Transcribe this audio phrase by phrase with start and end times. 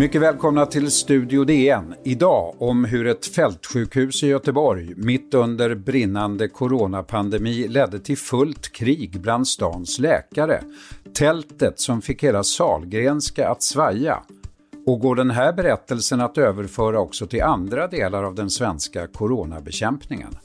[0.00, 1.94] Mycket välkomna till Studio DN.
[2.04, 9.20] Idag om hur ett fältsjukhus i Göteborg mitt under brinnande coronapandemi ledde till fullt krig
[9.20, 10.62] bland stans läkare.
[11.14, 14.22] Tältet som fick hela Salgrenska att svaja.
[14.86, 20.36] Och går den här berättelsen att överföra också till andra delar av den svenska coronabekämpningen?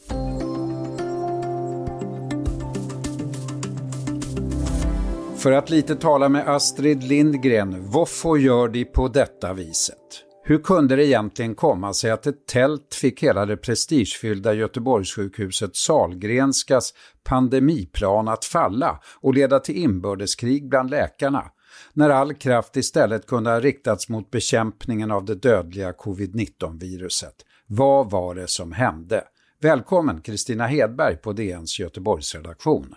[5.45, 10.23] För att lite tala med Astrid Lindgren, varför gör de på detta viset?
[10.43, 16.93] Hur kunde det egentligen komma sig att ett tält fick hela det prestigefyllda Göteborgssjukhuset Salgrenskas
[17.23, 21.43] pandemiplan att falla och leda till inbördeskrig bland läkarna?
[21.93, 27.35] När all kraft istället kunde ha riktats mot bekämpningen av det dödliga covid-19-viruset.
[27.67, 29.23] Vad var det som hände?
[29.61, 32.95] Välkommen Kristina Hedberg på DNs Göteborgsredaktion.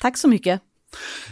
[0.00, 0.60] Tack så mycket.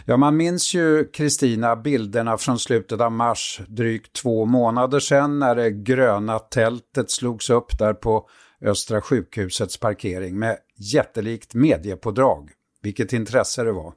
[0.05, 5.55] Ja, man minns ju Kristina bilderna från slutet av mars, drygt två månader sedan när
[5.55, 8.29] det gröna tältet slogs upp där på
[8.61, 12.49] Östra sjukhusets parkering med jättelikt mediepådrag.
[12.81, 13.93] Vilket intresse det var.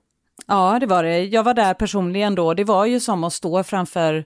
[0.46, 1.24] Ja, det var det.
[1.24, 2.54] Jag var där personligen då.
[2.54, 4.24] Det var ju som att stå framför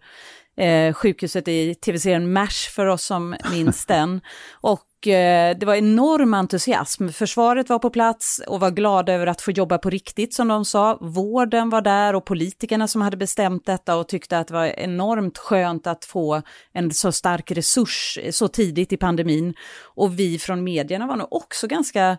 [0.57, 4.21] eh, sjukhuset i tv-serien MASH för oss som minns den.
[4.61, 7.09] Och eh, det var enorm entusiasm.
[7.09, 10.65] Försvaret var på plats och var glada över att få jobba på riktigt som de
[10.65, 10.99] sa.
[11.01, 15.39] Vården var där och politikerna som hade bestämt detta och tyckte att det var enormt
[15.39, 16.43] skönt att få
[16.73, 19.55] en så stark resurs så tidigt i pandemin.
[19.83, 22.19] Och vi från medierna var nog också ganska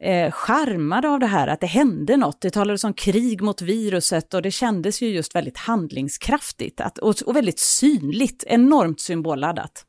[0.00, 2.40] eh, charmade av det här, att det hände något.
[2.40, 7.14] Det talades om krig mot viruset och det kändes ju just väldigt handlingskraftigt att, och,
[7.26, 9.86] och väldigt synligt, enormt symbolladdat.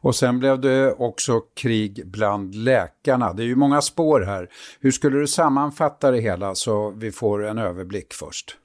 [0.00, 3.32] Och sen blev det också krig bland läkarna.
[3.32, 4.48] Det är ju många spår här.
[4.80, 8.56] Hur skulle du sammanfatta det hela så vi får en överblick först?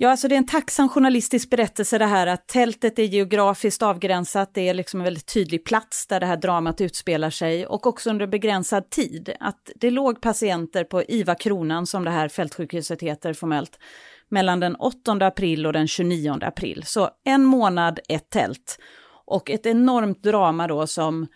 [0.00, 4.50] Ja, alltså det är en tacksam journalistisk berättelse det här att tältet är geografiskt avgränsat,
[4.54, 8.10] det är liksom en väldigt tydlig plats där det här dramat utspelar sig och också
[8.10, 9.30] under begränsad tid.
[9.40, 13.78] Att det låg patienter på IVA Kronan, som det här fältsjukhuset heter formellt,
[14.28, 16.82] mellan den 8 april och den 29 april.
[16.86, 18.78] Så en månad, ett tält.
[19.30, 21.26] Och ett enormt drama då som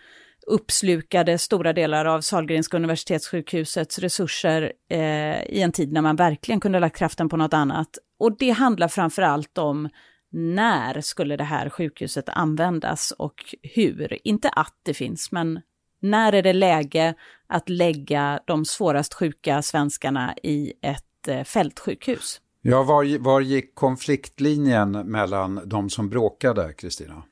[0.46, 6.80] uppslukade stora delar av Sahlgrenska universitetssjukhusets resurser eh, i en tid när man verkligen kunde
[6.80, 7.98] lagt kraften på något annat.
[8.18, 9.88] Och det handlar framför allt om
[10.32, 14.18] när skulle det här sjukhuset användas och hur.
[14.24, 15.60] Inte att det finns, men
[16.02, 17.14] när är det läge
[17.46, 22.40] att lägga de svårast sjuka svenskarna i ett eh, fältsjukhus?
[22.62, 27.22] Ja, var, var gick konfliktlinjen mellan de som bråkade, Kristina?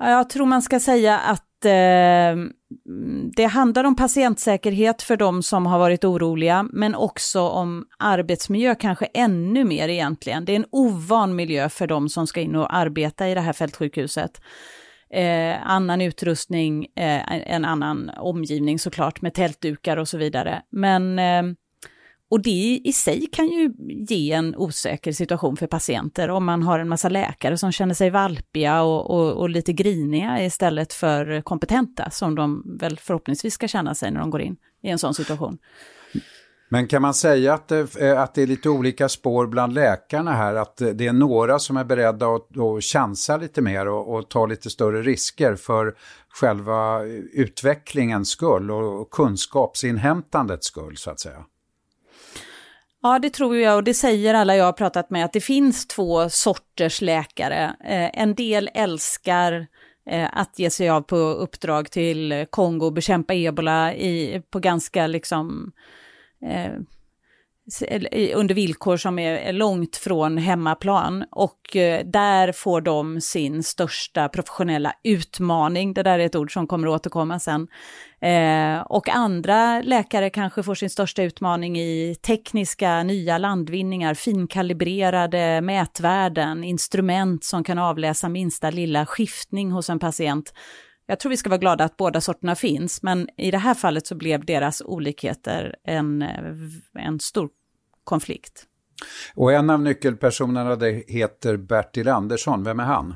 [0.00, 2.36] Jag tror man ska säga att eh,
[3.36, 9.04] det handlar om patientsäkerhet för de som har varit oroliga, men också om arbetsmiljö, kanske
[9.04, 10.44] ännu mer egentligen.
[10.44, 13.52] Det är en ovan miljö för de som ska in och arbeta i det här
[13.52, 14.40] fältsjukhuset.
[15.14, 20.62] Eh, annan utrustning, eh, en annan omgivning såklart, med tältdukar och så vidare.
[20.70, 21.42] Men eh,
[22.30, 26.78] och det i sig kan ju ge en osäker situation för patienter om man har
[26.78, 32.10] en massa läkare som känner sig valpiga och, och, och, lite griniga istället för kompetenta,
[32.10, 35.58] som de väl förhoppningsvis ska känna sig när de går in i en sån situation.
[36.68, 40.54] Men kan man säga att det, att det är lite olika spår bland läkarna här?
[40.54, 44.46] Att det är några som är beredda att, att chansa lite mer och, och ta
[44.46, 45.94] lite större risker för
[46.28, 47.02] själva
[47.32, 51.44] utvecklingens skull och kunskapsinhämtandets skull så att säga?
[53.02, 55.86] Ja, det tror jag och det säger alla jag har pratat med att det finns
[55.86, 57.76] två sorters läkare.
[57.84, 59.66] Eh, en del älskar
[60.10, 65.06] eh, att ge sig av på uppdrag till Kongo och bekämpa ebola i, på ganska
[65.06, 65.72] liksom
[66.46, 66.72] eh,
[68.34, 71.24] under villkor som är långt från hemmaplan.
[71.30, 75.94] Och eh, där får de sin största professionella utmaning.
[75.94, 77.68] Det där är ett ord som kommer att återkomma sen.
[78.20, 86.64] Eh, och andra läkare kanske får sin största utmaning i tekniska nya landvinningar, finkalibrerade mätvärden,
[86.64, 90.52] instrument som kan avläsa minsta lilla skiftning hos en patient.
[91.10, 94.06] Jag tror vi ska vara glada att båda sorterna finns, men i det här fallet
[94.06, 96.22] så blev deras olikheter en,
[96.98, 97.48] en stor
[98.10, 98.66] konflikt.
[99.34, 103.14] Och en av nyckelpersonerna det heter Bertil Andersson, vem är han?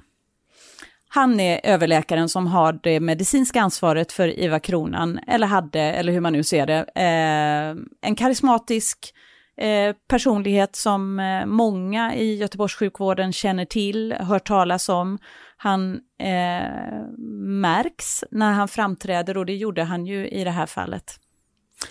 [1.09, 6.21] Han är överläkaren som har det medicinska ansvaret för IVA Kronan, eller hade, eller hur
[6.21, 6.79] man nu ser det.
[6.95, 9.15] Eh, en karismatisk
[9.57, 15.19] eh, personlighet som eh, många i Göteborgssjukvården känner till, hört talas om.
[15.57, 17.07] Han eh,
[17.39, 21.21] märks när han framträder och det gjorde han ju i det här fallet.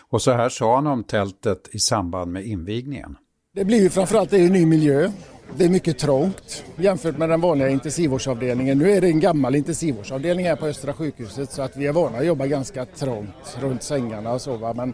[0.01, 3.17] Och så här sa han om tältet i samband med invigningen.
[3.55, 5.11] Det blir ju framförallt en ny miljö.
[5.57, 8.77] det är mycket trångt jämfört med den vanliga intensivvårdsavdelningen.
[8.77, 12.17] Nu är det en gammal intensivvårdsavdelning här på Östra sjukhuset så att vi är vana
[12.17, 14.57] att jobba ganska trångt runt sängarna och så.
[14.57, 14.73] Va?
[14.73, 14.93] Men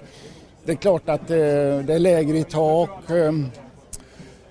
[0.66, 1.38] det är klart att eh,
[1.86, 3.10] det är lägre i tak.
[3.10, 3.32] Eh,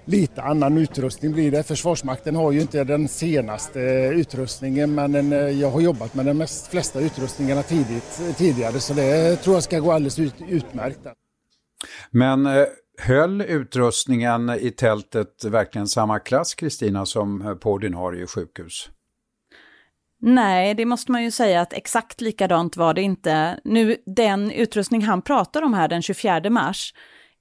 [0.09, 1.63] Eh, lite annan utrustning blir det.
[1.63, 3.81] Försvarsmakten har ju inte den senaste
[4.15, 9.57] utrustningen men jag har jobbat med de mest, flesta utrustningarna tidigt, tidigare så det tror
[9.57, 11.01] jag ska gå alldeles ut, utmärkt.
[12.11, 12.49] Men
[13.01, 18.91] Höll utrustningen i tältet verkligen samma klass, Kristina, som på ordinarie sjukhus?
[20.21, 23.61] Nej, det måste man ju säga att exakt likadant var det inte.
[23.65, 26.95] Nu, den utrustning han pratar om här den 24 mars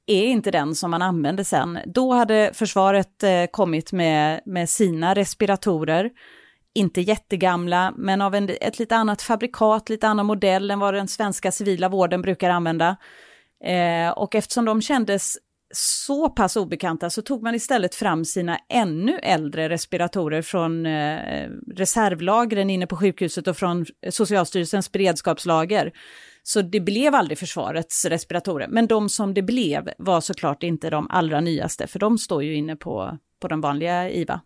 [0.08, 1.80] är inte den som man använde sen.
[1.86, 6.10] Då hade försvaret eh, kommit med, med sina respiratorer,
[6.74, 11.08] inte jättegamla, men av en, ett lite annat fabrikat, lite annan modell än vad den
[11.08, 12.98] svenska civila vården brukar använda.
[13.64, 15.38] Eh, och eftersom de kändes
[15.74, 22.70] så pass obekanta så tog man istället fram sina ännu äldre respiratorer från eh, reservlagren
[22.70, 25.92] inne på sjukhuset och från Socialstyrelsens beredskapslager.
[26.50, 31.08] Så det blev aldrig försvarets respiratorer, men de som det blev var såklart inte de
[31.10, 34.42] allra nyaste, för de står ju inne på, på den vanliga IVA.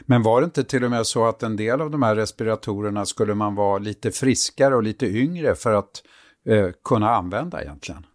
[0.00, 3.06] Men var det inte till och med så att en del av de här respiratorerna
[3.06, 6.02] skulle man vara lite friskare och lite yngre för att
[6.48, 8.06] eh, kunna använda egentligen?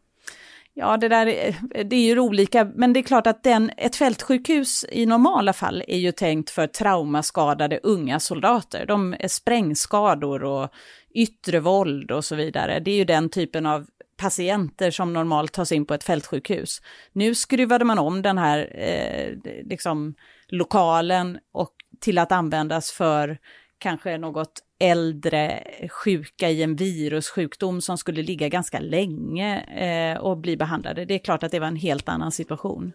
[0.81, 1.55] Ja, det där eh,
[1.85, 5.83] det är ju olika, men det är klart att den, ett fältsjukhus i normala fall
[5.87, 8.85] är ju tänkt för traumaskadade unga soldater.
[8.85, 10.69] De är sprängskador och
[11.13, 12.79] yttre våld och så vidare.
[12.79, 13.85] Det är ju den typen av
[14.17, 16.81] patienter som normalt tas in på ett fältsjukhus.
[17.11, 20.15] Nu skruvade man om den här eh, liksom,
[20.47, 23.37] lokalen och till att användas för
[23.77, 30.57] kanske något äldre sjuka i en virussjukdom som skulle ligga ganska länge eh, och bli
[30.57, 31.05] behandlade.
[31.05, 32.93] Det är klart att det var en helt annan situation.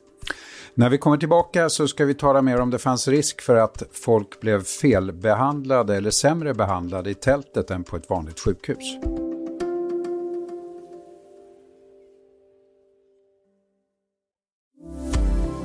[0.75, 3.83] När vi kommer tillbaka så ska vi tala mer om det fanns risk för att
[3.93, 8.97] folk blev felbehandlade eller sämre behandlade i tältet än på ett vanligt sjukhus.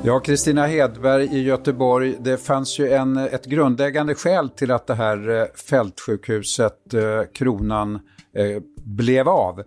[0.03, 4.95] Ja, Kristina Hedberg i Göteborg, det fanns ju en, ett grundläggande skäl till att det
[4.95, 7.01] här eh, fältsjukhuset, eh,
[7.33, 7.95] Kronan,
[8.36, 9.63] eh, blev av.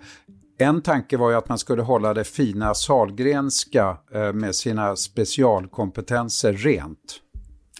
[0.58, 6.52] En tanke var ju att man skulle hålla det fina Salgrenska eh, med sina specialkompetenser
[6.52, 7.20] rent.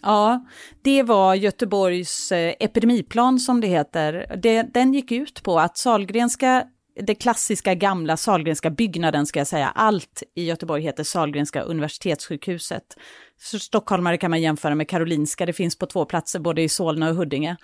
[0.02, 0.44] Ja,
[0.82, 4.36] det var Göteborgs eh, epidemiplan som det heter.
[4.42, 6.64] Det, den gick ut på att Salgrenska
[6.96, 9.72] det klassiska gamla Salgrenska byggnaden ska jag säga.
[9.74, 12.84] Allt i Göteborg heter Salgrenska universitetssjukhuset.
[13.40, 17.08] Så stockholmare kan man jämföra med Karolinska, det finns på två platser, både i Solna
[17.10, 17.56] och Huddinge.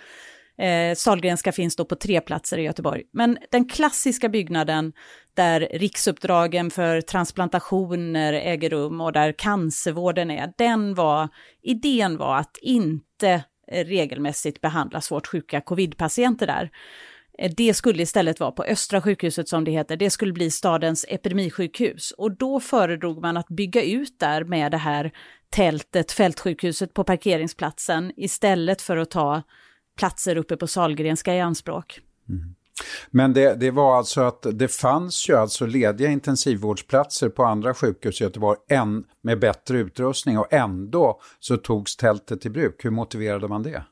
[0.59, 3.03] Eh, Salgrenska finns då på tre platser i Göteborg.
[3.13, 4.93] Men den klassiska byggnaden
[5.35, 11.29] där riksuppdragen för transplantationer äger rum och där cancervården är, den var,
[11.63, 16.71] idén var att inte regelmässigt behandla svårt sjuka covidpatienter där.
[17.41, 21.05] Eh, det skulle istället vara på Östra sjukhuset som det heter, det skulle bli stadens
[21.09, 22.11] epidemisjukhus.
[22.11, 25.13] Och då föredrog man att bygga ut där med det här
[25.51, 29.43] tältet, fältsjukhuset på parkeringsplatsen istället för att ta
[29.99, 32.01] platser uppe på Salgrenska i anspråk.
[32.29, 32.55] Mm.
[33.11, 38.21] Men det, det, var alltså att det fanns ju alltså lediga intensivvårdsplatser på andra sjukhus
[38.21, 42.85] i Göteborg än med bättre utrustning och ändå så togs tältet i bruk.
[42.85, 43.85] Hur motiverade man det?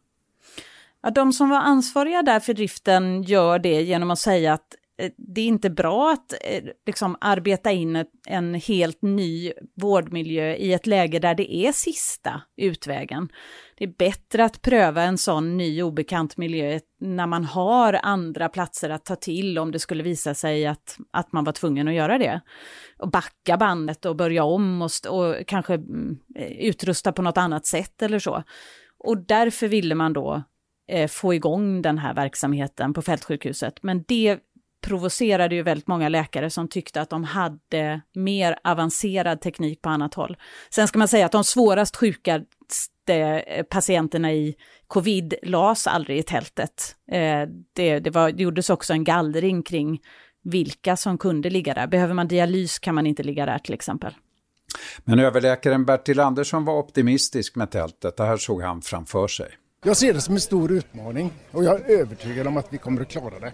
[1.03, 5.11] Ja, de som var ansvariga där för driften gör det genom att säga att eh,
[5.17, 10.87] det är inte bra att eh, liksom, arbeta in en helt ny vårdmiljö i ett
[10.87, 13.29] läge där det är sista utvägen.
[13.77, 18.91] Det är bättre att pröva en sån ny obekant miljö när man har andra platser
[18.91, 22.19] att ta till om det skulle visa sig att, att man var tvungen att göra
[22.19, 22.41] det.
[22.99, 27.67] Och backa bandet och börja om och, och kanske mm, eh, utrusta på något annat
[27.67, 28.43] sätt eller så.
[28.99, 30.43] Och därför ville man då
[30.89, 33.83] Eh, få igång den här verksamheten på fältsjukhuset.
[33.83, 34.39] Men det
[34.87, 40.15] provocerade ju väldigt många läkare som tyckte att de hade mer avancerad teknik på annat
[40.15, 40.37] håll.
[40.71, 42.45] Sen ska man säga att de svårast sjuka
[43.09, 44.55] eh, patienterna i
[44.87, 46.97] covid lades aldrig i tältet.
[47.13, 50.01] Eh, det, det, var, det gjordes också en gallring kring
[50.45, 51.87] vilka som kunde ligga där.
[51.87, 54.15] Behöver man dialys kan man inte ligga där till exempel.
[55.05, 58.17] Men överläkaren Bertil Andersson var optimistisk med tältet.
[58.17, 59.49] Det här såg han framför sig.
[59.85, 63.03] Jag ser det som en stor utmaning och jag är övertygad om att vi kommer
[63.03, 63.53] att klara det.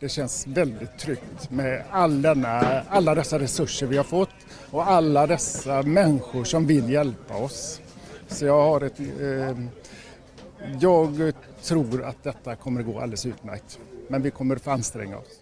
[0.00, 4.34] Det känns väldigt tryggt med all denna, alla dessa resurser vi har fått
[4.70, 7.80] och alla dessa människor som vill hjälpa oss.
[8.28, 9.00] Så jag har ett...
[9.00, 9.58] Eh,
[10.80, 11.32] jag
[11.62, 13.78] tror att detta kommer att gå alldeles utmärkt.
[14.08, 15.40] Men vi kommer att få anstränga oss.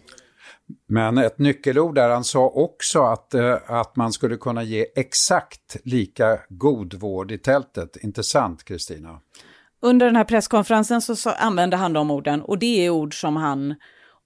[0.87, 5.77] Men ett nyckelord där, han sa också att, eh, att man skulle kunna ge exakt
[5.83, 7.97] lika god vård i tältet.
[8.01, 9.19] Inte sant, Kristina?
[9.85, 13.35] Under den här presskonferensen så, så använde han de orden och det är ord som
[13.35, 13.75] han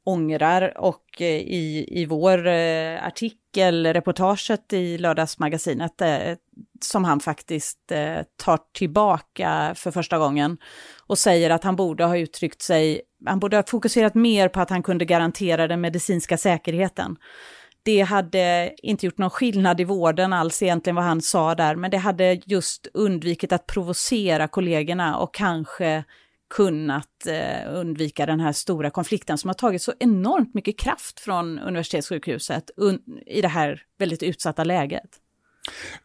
[0.06, 6.36] ångrar och eh, i, i vår eh, artikel, reportaget i lördagsmagasinet, eh,
[6.82, 10.58] som han faktiskt eh, tar tillbaka för första gången
[11.08, 14.70] och säger att han borde ha uttryckt sig, han borde ha fokuserat mer på att
[14.70, 17.18] han kunde garantera den medicinska säkerheten.
[17.88, 21.91] Det hade inte gjort någon skillnad i vården alls egentligen vad han sa där, men
[21.91, 26.03] det hade just undvikit att provocera kollegorna och kanske
[26.50, 31.60] kunnat eh, undvika den här stora konflikten som har tagit så enormt mycket kraft från
[31.60, 32.72] universitetssjukhuset
[33.25, 35.10] i det här väldigt utsatta läget.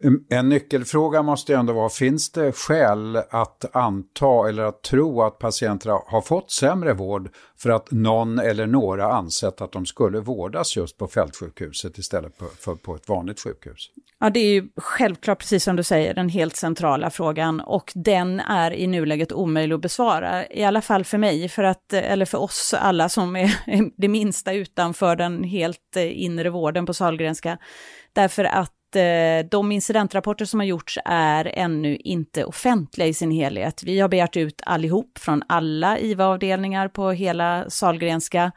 [0.04, 5.38] Ehm, en nyckelfråga måste ändå vara, finns det skäl att anta eller att tro att
[5.38, 10.76] patienter har fått sämre vård för att någon eller några ansett att de skulle vårdas
[10.76, 13.90] just på fältsjukhuset istället för på ett vanligt sjukhus?
[14.22, 18.40] Ja, det är ju självklart, precis som du säger, den helt centrala frågan och den
[18.40, 22.38] är i nuläget omöjlig att besvara, i alla fall för mig, för att, eller för
[22.38, 23.54] oss alla som är
[24.00, 27.58] det minsta utanför den helt eh, inre vården på Salgrenska.
[28.12, 33.82] Därför att Eh, de incidentrapporter som har gjorts är ännu inte offentliga i sin helhet.
[33.82, 38.52] Vi har begärt ut allihop från alla IVA-avdelningar på hela Salgrenska.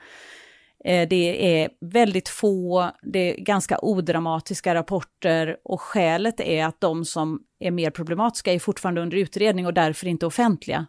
[0.85, 7.05] Eh, det är väldigt få, det är ganska odramatiska rapporter och skälet är att de
[7.05, 10.85] som är mer problematiska är fortfarande under utredning och därför inte offentliga.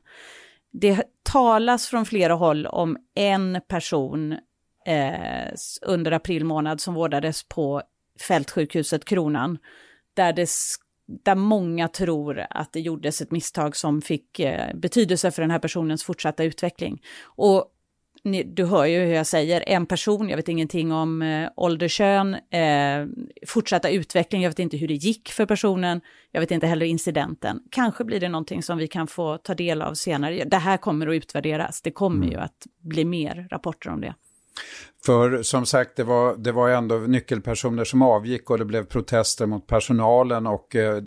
[0.73, 4.33] Det talas från flera håll om en person
[4.87, 7.83] eh, under april månad som vårdades på
[8.21, 9.59] fältsjukhuset Kronan,
[10.15, 10.49] där, det,
[11.07, 15.59] där många tror att det gjordes ett misstag som fick eh, betydelse för den här
[15.59, 17.03] personens fortsatta utveckling.
[17.25, 17.73] Och
[18.27, 21.89] ni, du hör ju hur jag säger, en person, jag vet ingenting om eh, ålder,
[21.89, 23.07] kön, eh,
[23.47, 26.01] fortsatta utveckling, jag vet inte hur det gick för personen,
[26.33, 27.61] jag vet inte heller incidenten.
[27.71, 30.45] Kanske blir det någonting som vi kan få ta del av senare.
[30.45, 32.31] Det här kommer att utvärderas, det kommer mm.
[32.31, 34.15] ju att bli mer rapporter om det.
[35.07, 39.47] För som sagt, det var, det var ändå nyckelpersoner som avgick och det blev protester
[39.47, 41.03] mot personalen och eh, eh,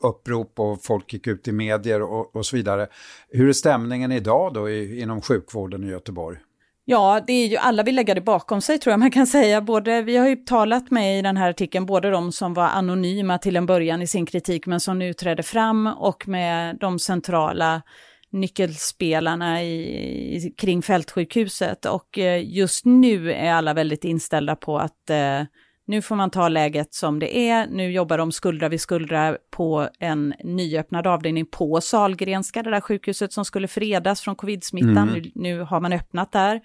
[0.00, 2.86] upprop och folk gick ut i medier och, och så vidare.
[3.30, 6.38] Hur är stämningen idag då i, inom sjukvården i Göteborg?
[6.88, 9.60] Ja, det är ju, alla vill lägga det bakom sig tror jag man kan säga.
[9.60, 13.38] Både, vi har ju talat med i den här artikeln, både de som var anonyma
[13.38, 17.82] till en början i sin kritik men som nu trädde fram och med de centrala
[18.36, 25.42] nyckelspelarna i, kring fältsjukhuset och eh, just nu är alla väldigt inställda på att eh,
[25.86, 29.88] nu får man ta läget som det är, nu jobbar de skuldra vid skuldra på
[29.98, 35.14] en nyöppnad avdelning på Salgrenska, det där sjukhuset som skulle fredas från covid-smittan, mm.
[35.14, 36.60] nu, nu, har man öppnat där.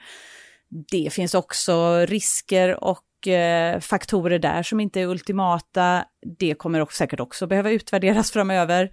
[0.91, 6.05] Det finns också risker och eh, faktorer där som inte är ultimata,
[6.39, 8.91] det kommer också, säkert också behöva utvärderas framöver.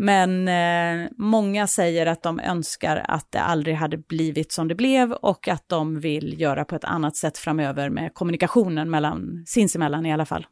[0.00, 5.12] Men eh, många säger att de önskar att det aldrig hade blivit som det blev
[5.12, 10.12] och att de vill göra på ett annat sätt framöver med kommunikationen mellan, sinsemellan i
[10.12, 10.46] alla fall.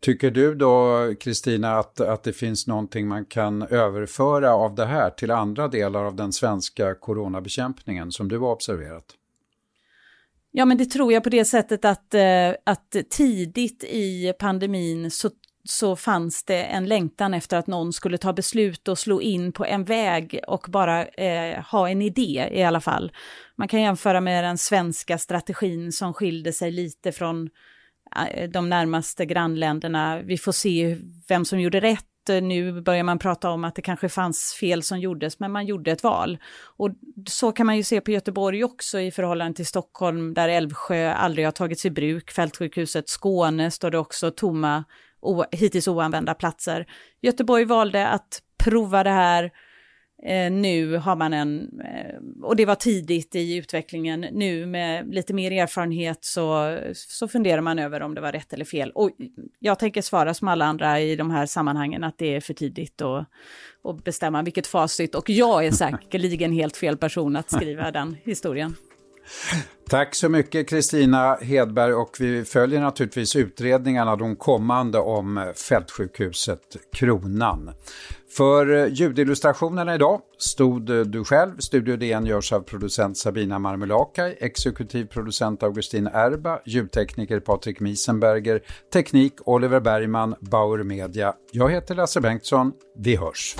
[0.00, 5.10] Tycker du då, Kristina, att, att det finns någonting man kan överföra av det här
[5.10, 9.04] till andra delar av den svenska coronabekämpningen som du har observerat?
[10.52, 15.30] Ja, men det tror jag på det sättet att, eh, att tidigt i pandemin så
[15.64, 19.64] så fanns det en längtan efter att någon skulle ta beslut och slå in på
[19.64, 23.12] en väg och bara eh, ha en idé i alla fall.
[23.56, 27.50] Man kan jämföra med den svenska strategin som skilde sig lite från
[28.16, 30.22] eh, de närmaste grannländerna.
[30.22, 30.98] Vi får se
[31.28, 32.06] vem som gjorde rätt.
[32.42, 35.90] Nu börjar man prata om att det kanske fanns fel som gjordes, men man gjorde
[35.90, 36.38] ett val.
[36.76, 36.90] Och
[37.28, 41.46] så kan man ju se på Göteborg också i förhållande till Stockholm, där Älvsjö aldrig
[41.46, 42.30] har tagits i bruk.
[42.30, 44.84] Fältsjukhuset Skåne står det också tomma
[45.52, 46.86] hittills oanvända platser.
[47.22, 49.50] Göteborg valde att prova det här.
[50.22, 55.34] Eh, nu har man en, eh, och det var tidigt i utvecklingen, nu med lite
[55.34, 58.90] mer erfarenhet så, så funderar man över om det var rätt eller fel.
[58.94, 59.10] Och
[59.58, 63.02] jag tänker svara som alla andra i de här sammanhangen att det är för tidigt
[63.02, 63.26] att,
[63.84, 68.74] att bestämma vilket facit och jag är säkerligen helt fel person att skriva den historien.
[69.90, 77.70] Tack så mycket Kristina Hedberg och vi följer naturligtvis utredningarna de kommande om fältsjukhuset Kronan.
[78.36, 81.58] För ljudillustrationerna idag stod du själv.
[81.58, 89.34] Studio DN görs av producent Sabina Marmulakai, exekutiv producent Augustin Erba, ljudtekniker Patrik Miesenberger, teknik
[89.44, 91.34] Oliver Bergman, Bauer Media.
[91.52, 92.72] Jag heter Lasse Bengtsson.
[92.98, 93.56] Vi hörs.